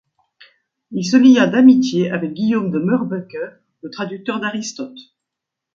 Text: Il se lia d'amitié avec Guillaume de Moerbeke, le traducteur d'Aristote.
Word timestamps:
Il 0.89 1.05
se 1.05 1.15
lia 1.15 1.45
d'amitié 1.45 2.09
avec 2.09 2.33
Guillaume 2.33 2.71
de 2.71 2.79
Moerbeke, 2.79 3.37
le 3.83 3.89
traducteur 3.91 4.39
d'Aristote. 4.39 4.97